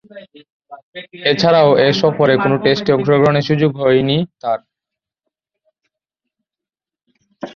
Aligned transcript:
এছাড়াও, 1.25 1.69
ঐ 1.77 1.87
সফরে 2.01 2.33
কোন 2.37 2.53
টেস্টে 2.63 2.91
অংশগ্রহণের 2.93 3.47
সুযোগ 3.49 3.71
হয়নি 3.81 4.17
তার। 4.41 4.59